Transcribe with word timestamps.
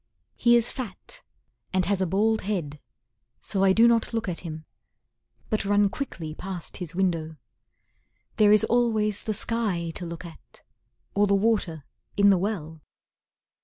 He 0.35 0.55
is 0.55 0.71
fat 0.71 1.21
and 1.71 1.85
has 1.85 2.01
a 2.01 2.07
bald 2.07 2.41
head, 2.41 2.79
So 3.39 3.63
I 3.63 3.71
do 3.71 3.87
not 3.87 4.15
look 4.15 4.27
at 4.27 4.39
him, 4.39 4.65
But 5.51 5.63
run 5.63 5.89
quickly 5.89 6.33
past 6.33 6.77
his 6.77 6.95
window. 6.95 7.35
There 8.37 8.51
is 8.51 8.63
always 8.63 9.23
the 9.23 9.35
sky 9.35 9.91
to 9.93 10.07
look 10.07 10.25
at, 10.25 10.63
Or 11.13 11.27
the 11.27 11.35
water 11.35 11.85
in 12.17 12.31
the 12.31 12.39
well! 12.39 12.81